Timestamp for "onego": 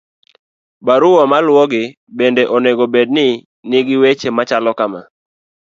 2.55-2.85